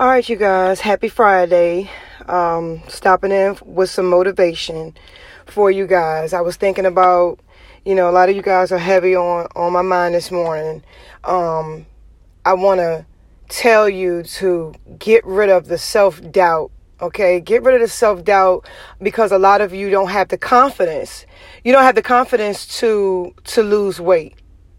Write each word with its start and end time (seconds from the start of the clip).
All 0.00 0.06
right, 0.06 0.26
you 0.26 0.36
guys, 0.36 0.80
happy 0.80 1.10
Friday. 1.10 1.90
Um, 2.26 2.82
stopping 2.88 3.32
in 3.32 3.58
with 3.66 3.90
some 3.90 4.06
motivation 4.06 4.94
for 5.44 5.70
you 5.70 5.86
guys. 5.86 6.32
I 6.32 6.40
was 6.40 6.56
thinking 6.56 6.86
about, 6.86 7.38
you 7.84 7.94
know, 7.94 8.08
a 8.08 8.10
lot 8.10 8.30
of 8.30 8.34
you 8.34 8.40
guys 8.40 8.72
are 8.72 8.78
heavy 8.78 9.14
on 9.14 9.46
on 9.54 9.74
my 9.74 9.82
mind 9.82 10.14
this 10.14 10.30
morning. 10.30 10.82
Um, 11.22 11.84
I 12.46 12.54
want 12.54 12.78
to 12.78 13.04
tell 13.50 13.90
you 13.90 14.22
to 14.22 14.72
get 14.98 15.22
rid 15.26 15.50
of 15.50 15.66
the 15.66 15.76
self-doubt 15.76 16.70
okay 17.02 17.40
get 17.40 17.62
rid 17.62 17.74
of 17.74 17.80
the 17.80 17.88
self-doubt 17.88 18.64
because 19.02 19.32
a 19.32 19.38
lot 19.38 19.60
of 19.60 19.74
you 19.74 19.90
don't 19.90 20.10
have 20.10 20.28
the 20.28 20.38
confidence 20.38 21.26
you 21.64 21.72
don't 21.72 21.82
have 21.82 21.94
the 21.94 22.02
confidence 22.02 22.78
to 22.78 23.34
to 23.42 23.62
lose 23.62 24.00
weight 24.00 24.34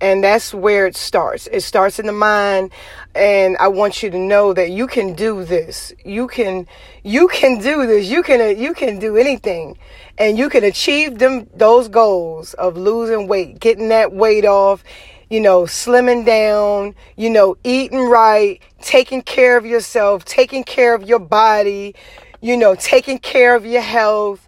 and 0.00 0.22
that's 0.22 0.52
where 0.52 0.86
it 0.86 0.96
starts. 0.96 1.46
It 1.46 1.62
starts 1.62 1.98
in 1.98 2.06
the 2.06 2.12
mind 2.12 2.70
and 3.14 3.56
I 3.58 3.68
want 3.68 4.02
you 4.02 4.10
to 4.10 4.18
know 4.18 4.52
that 4.52 4.70
you 4.70 4.86
can 4.86 5.14
do 5.14 5.44
this. 5.44 5.92
You 6.04 6.26
can 6.26 6.66
you 7.02 7.28
can 7.28 7.58
do 7.58 7.86
this. 7.86 8.06
You 8.06 8.22
can 8.22 8.58
you 8.58 8.74
can 8.74 8.98
do 8.98 9.16
anything 9.16 9.78
and 10.18 10.36
you 10.36 10.48
can 10.48 10.64
achieve 10.64 11.18
them 11.18 11.48
those 11.54 11.88
goals 11.88 12.54
of 12.54 12.76
losing 12.76 13.26
weight, 13.26 13.58
getting 13.58 13.88
that 13.88 14.12
weight 14.12 14.44
off, 14.44 14.84
you 15.30 15.40
know, 15.40 15.62
slimming 15.62 16.26
down, 16.26 16.94
you 17.16 17.30
know, 17.30 17.56
eating 17.64 18.00
right, 18.00 18.60
taking 18.82 19.22
care 19.22 19.56
of 19.56 19.64
yourself, 19.64 20.24
taking 20.24 20.62
care 20.62 20.94
of 20.94 21.08
your 21.08 21.18
body, 21.18 21.94
you 22.40 22.56
know, 22.56 22.74
taking 22.74 23.18
care 23.18 23.54
of 23.54 23.64
your 23.64 23.82
health 23.82 24.46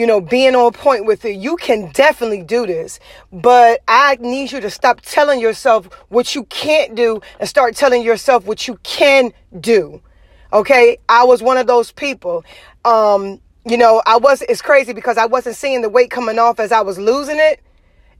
you 0.00 0.06
know, 0.06 0.18
being 0.18 0.54
on 0.54 0.72
point 0.72 1.04
with 1.04 1.26
it, 1.26 1.36
you 1.36 1.56
can 1.56 1.90
definitely 1.92 2.42
do 2.42 2.64
this. 2.64 2.98
But 3.30 3.82
I 3.86 4.16
need 4.18 4.50
you 4.50 4.58
to 4.62 4.70
stop 4.70 5.02
telling 5.02 5.40
yourself 5.40 5.90
what 6.08 6.34
you 6.34 6.44
can't 6.44 6.94
do 6.94 7.20
and 7.38 7.46
start 7.46 7.76
telling 7.76 8.02
yourself 8.02 8.46
what 8.46 8.66
you 8.66 8.76
can 8.82 9.34
do. 9.60 10.00
Okay. 10.54 10.96
I 11.10 11.24
was 11.24 11.42
one 11.42 11.58
of 11.58 11.66
those 11.66 11.92
people. 11.92 12.46
Um, 12.86 13.42
you 13.66 13.76
know, 13.76 14.00
I 14.06 14.16
was, 14.16 14.40
it's 14.40 14.62
crazy 14.62 14.94
because 14.94 15.18
I 15.18 15.26
wasn't 15.26 15.56
seeing 15.56 15.82
the 15.82 15.90
weight 15.90 16.10
coming 16.10 16.38
off 16.38 16.60
as 16.60 16.72
I 16.72 16.80
was 16.80 16.98
losing 16.98 17.38
it. 17.38 17.60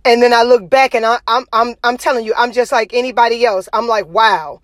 And 0.05 0.21
then 0.23 0.35
I 0.35 0.43
look 0.43 0.69
back 0.69 0.95
and 0.95 1.07
I, 1.07 1.19
I'm, 1.27 1.47
I'm, 1.51 1.77
I'm 1.83 1.97
telling 1.97 2.27
you, 2.27 2.35
I'm 2.37 2.53
just 2.53 2.73
like 2.73 2.93
anybody 2.93 3.47
else. 3.47 3.71
I'm 3.73 3.87
like, 3.87 4.07
wow. 4.07 4.61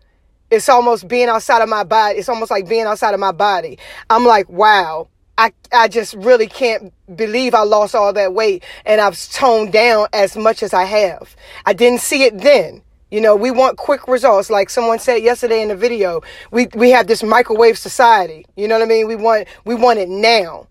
It's 0.51 0.69
almost 0.69 1.09
being 1.09 1.31
outside 1.31 1.63
of 1.63 1.71
my 1.71 1.83
body. 1.83 2.19
It's 2.19 2.29
almost 2.29 2.51
like 2.51 2.69
being 2.69 2.85
outside 2.85 3.15
of 3.15 3.21
my 3.21 3.33
body. 3.33 3.79
I'm 4.11 4.27
like, 4.27 4.51
wow 4.51 5.09
I, 5.39 5.53
I 5.73 5.89
just 5.89 6.15
really 6.15 6.47
can't 6.47 6.93
believe 7.15 7.55
I 7.55 7.63
lost 7.63 7.95
all 7.95 8.13
that 8.15 8.33
weight 8.33 8.65
and 8.87 9.01
I've 9.01 9.19
toned 9.31 9.73
down 9.73 10.09
as 10.13 10.37
much 10.37 10.63
as 10.63 10.73
I 10.73 10.85
have. 10.85 11.37
I 11.67 11.73
didn't 11.75 12.01
see 12.01 12.25
it 12.25 12.39
then. 12.39 12.83
You 13.11 13.21
know, 13.21 13.37
we 13.37 13.51
want 13.51 13.77
quick 13.77 14.09
results. 14.09 14.51
Like 14.51 14.71
someone 14.71 14.99
said 14.99 15.23
yesterday 15.23 15.63
in 15.63 15.69
the 15.69 15.77
video, 15.77 16.23
we, 16.51 16.69
we 16.75 16.91
have 16.91 17.07
this 17.07 17.23
microwave 17.23 17.79
society. 17.79 18.47
You 18.57 18.67
know 18.67 18.79
what 18.79 18.85
I 18.85 18.89
mean? 18.89 19.07
We 19.07 19.17
want, 19.17 19.47
we 19.65 19.75
want 19.75 19.99
it 19.99 20.09
now. 20.09 20.69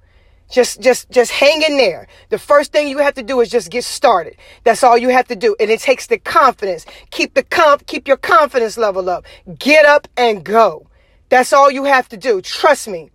Just, 0.52 0.82
just, 0.82 1.10
just 1.10 1.32
hang 1.32 1.62
in 1.62 1.78
there. 1.78 2.08
The 2.30 2.38
first 2.38 2.72
thing 2.72 2.88
you 2.88 2.98
have 3.00 3.16
to 3.16 3.24
do 3.24 3.40
is 3.42 3.50
just 3.50 3.72
get 3.72 3.84
started. 3.84 4.36
That's 4.64 4.84
all 4.84 4.98
you 4.98 5.10
have 5.10 5.28
to 5.30 5.36
do. 5.36 5.56
And 5.60 5.72
it 5.72 5.80
takes 5.80 6.08
the 6.08 6.18
confidence. 6.18 6.86
Keep 7.10 7.36
the 7.36 7.44
comp, 7.44 7.88
keep 7.88 8.08
your 8.08 8.18
confidence 8.18 8.78
level 8.78 9.10
up. 9.10 9.26
Get 9.58 9.86
up 9.86 10.08
and 10.18 10.44
go. 10.44 10.88
That's 11.30 11.54
all 11.54 11.72
you 11.72 11.86
have 11.86 12.10
to 12.10 12.18
do. 12.18 12.42
Trust 12.42 12.88
me 12.88 13.12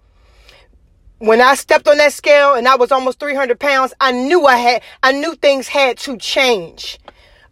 when 1.21 1.43
I 1.43 1.55
stepped 1.55 1.87
on 1.87 1.99
that 1.99 2.15
scale 2.15 2.55
and 2.55 2.67
I 2.67 2.77
was 2.77 2.91
almost 2.91 3.21
300 3.21 3.61
pounds, 3.61 3.93
I 4.01 4.11
knew 4.11 4.47
I 4.47 4.57
had, 4.57 4.83
I 5.03 5.13
knew 5.13 5.35
things 5.35 5.69
had 5.69 5.99
to 5.99 6.17
change. 6.17 6.99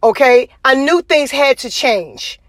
Okay. 0.01 0.49
I 0.65 0.73
knew 0.73 1.01
things 1.03 1.31
had 1.31 1.59
to 1.59 1.69
change. 1.69 2.39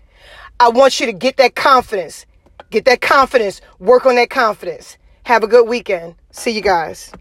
I 0.58 0.70
want 0.70 0.98
you 0.98 1.06
to 1.06 1.12
get 1.12 1.36
that 1.36 1.54
confidence. 1.54 2.24
Get 2.70 2.86
that 2.86 3.02
confidence. 3.02 3.60
Work 3.78 4.06
on 4.06 4.14
that 4.14 4.30
confidence. 4.30 4.96
Have 5.24 5.44
a 5.44 5.46
good 5.46 5.68
weekend. 5.68 6.14
See 6.30 6.52
you 6.52 6.62
guys. 6.62 7.12